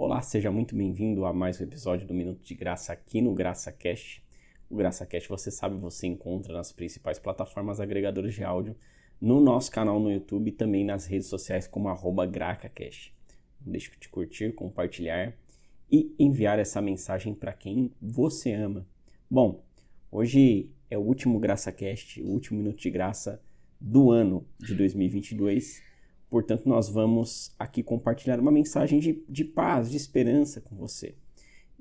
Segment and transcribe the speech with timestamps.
[0.00, 4.22] Olá, seja muito bem-vindo a mais um episódio do Minuto de Graça aqui no GraçaCast.
[4.70, 8.76] O GraçaCast, você sabe, você encontra nas principais plataformas agregadoras de áudio,
[9.20, 13.12] no nosso canal no YouTube e também nas redes sociais como arroba GracaCast.
[13.60, 15.36] Não deixe de curtir, compartilhar
[15.90, 18.86] e enviar essa mensagem para quem você ama.
[19.28, 19.64] Bom,
[20.12, 23.42] hoje é o último GraçaCast, o último Minuto de Graça
[23.80, 25.87] do ano de 2022
[26.30, 31.14] Portanto, nós vamos aqui compartilhar uma mensagem de, de paz, de esperança com você.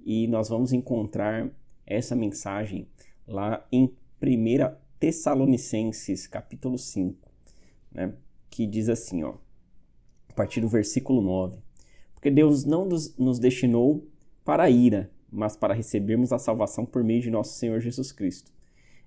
[0.05, 1.49] E nós vamos encontrar
[1.85, 2.87] essa mensagem
[3.27, 7.29] lá em 1 Tessalonicenses, capítulo 5,
[7.91, 8.13] né,
[8.49, 9.35] que diz assim, ó,
[10.29, 11.59] a partir do versículo 9:
[12.13, 14.07] Porque Deus não nos, nos destinou
[14.45, 18.51] para a ira, mas para recebermos a salvação por meio de nosso Senhor Jesus Cristo.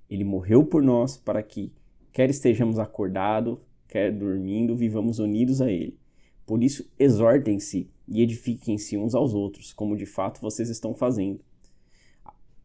[0.08, 1.72] Ele morreu por nós para que,
[2.12, 3.58] quer estejamos acordados,
[3.90, 5.98] quer dormindo, vivamos unidos a Ele.
[6.46, 11.40] Por isso, exortem-se e edifiquem-se uns aos outros, como de fato vocês estão fazendo.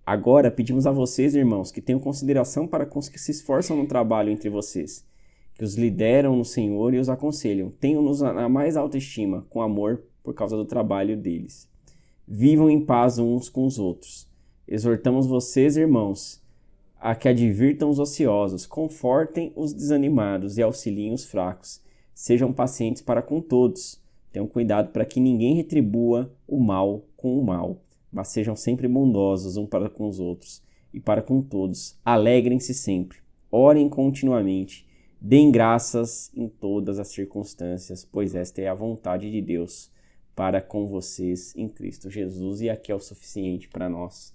[0.05, 3.87] Agora pedimos a vocês, irmãos, que tenham consideração para com os que se esforçam no
[3.87, 5.03] trabalho entre vocês,
[5.55, 7.71] que os lideram no Senhor e os aconselham.
[7.79, 11.67] Tenham-nos na mais alta estima, com amor, por causa do trabalho deles.
[12.27, 14.27] Vivam em paz uns com os outros.
[14.67, 16.41] Exortamos vocês, irmãos,
[17.05, 21.79] a que advirtam os ociosos, confortem os desanimados e auxiliem os fracos.
[22.15, 24.01] Sejam pacientes para com todos.
[24.31, 27.79] Tenham cuidado para que ninguém retribua o mal com o mal,
[28.11, 31.95] mas sejam sempre bondosos uns para com os outros e para com todos.
[32.03, 33.19] Alegrem-se sempre.
[33.51, 34.87] Orem continuamente.
[35.21, 39.91] Deem graças em todas as circunstâncias, pois esta é a vontade de Deus
[40.35, 44.33] para com vocês em Cristo Jesus e aqui é o suficiente para nós.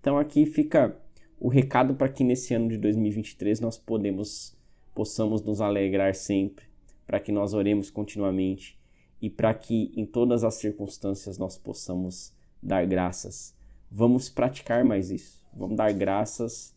[0.00, 0.96] Então aqui fica
[1.42, 4.56] o recado para que nesse ano de 2023 nós podemos,
[4.94, 6.66] possamos nos alegrar sempre,
[7.04, 8.78] para que nós oremos continuamente
[9.20, 13.56] e para que em todas as circunstâncias nós possamos dar graças.
[13.90, 15.42] Vamos praticar mais isso.
[15.52, 16.76] Vamos dar graças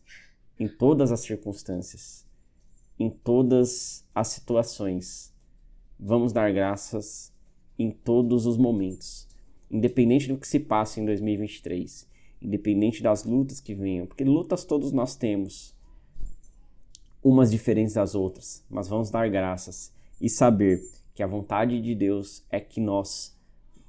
[0.58, 2.26] em todas as circunstâncias,
[2.98, 5.32] em todas as situações.
[5.96, 7.32] Vamos dar graças
[7.78, 9.28] em todos os momentos,
[9.70, 12.15] independente do que se passe em 2023
[12.46, 15.74] independente das lutas que venham, porque lutas todos nós temos,
[17.22, 20.80] umas diferentes das outras, mas vamos dar graças e saber
[21.12, 23.36] que a vontade de Deus é que nós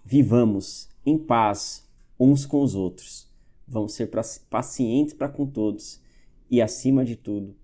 [0.04, 1.88] vivamos em paz
[2.20, 3.32] uns com os outros.
[3.68, 4.10] Vamos ser
[4.50, 6.02] pacientes para com todos
[6.50, 7.56] e, acima de tudo,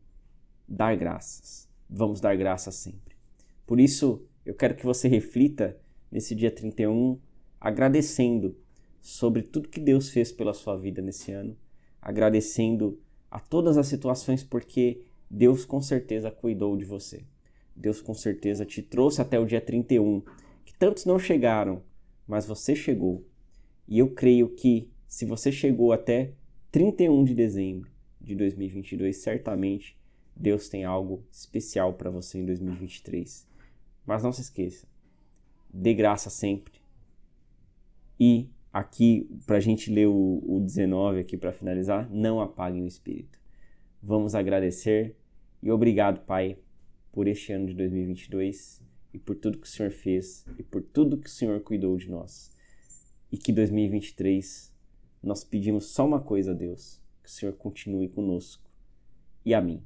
[0.68, 1.68] dar graças.
[1.90, 3.16] Vamos dar graças sempre.
[3.66, 5.76] Por isso, eu quero que você reflita
[6.12, 7.18] nesse dia 31
[7.60, 8.56] agradecendo
[9.04, 11.58] sobre tudo que Deus fez pela sua vida nesse ano,
[12.02, 12.98] agradecendo
[13.30, 17.26] a todas as situações porque Deus com certeza cuidou de você.
[17.76, 20.24] Deus com certeza te trouxe até o dia 31,
[20.64, 21.84] que tantos não chegaram,
[22.26, 23.26] mas você chegou.
[23.86, 26.32] E eu creio que se você chegou até
[26.72, 29.98] 31 de dezembro de 2022, certamente
[30.34, 33.46] Deus tem algo especial para você em 2023.
[34.06, 34.88] Mas não se esqueça,
[35.70, 36.82] dê graça sempre
[38.18, 42.88] e aqui, para a gente ler o, o 19 aqui para finalizar, não apaguem o
[42.88, 43.40] espírito.
[44.02, 45.16] Vamos agradecer
[45.62, 46.58] e obrigado, Pai,
[47.12, 48.82] por este ano de 2022
[49.14, 52.10] e por tudo que o Senhor fez e por tudo que o Senhor cuidou de
[52.10, 52.52] nós.
[53.32, 54.74] E que 2023
[55.22, 58.68] nós pedimos só uma coisa a Deus, que o Senhor continue conosco
[59.46, 59.84] e a mim.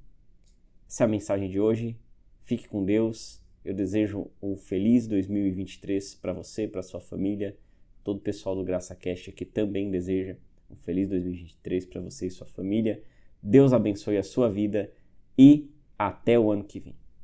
[0.87, 1.99] Essa é a mensagem de hoje.
[2.41, 3.43] Fique com Deus.
[3.63, 7.57] Eu desejo um feliz 2023 para você, para sua família
[8.07, 10.37] todo o pessoal do Graça Cast aqui também deseja
[10.71, 13.03] um feliz 2023 para você e sua família.
[13.43, 14.89] Deus abençoe a sua vida
[15.37, 15.69] e
[15.99, 16.95] até o ano que vem.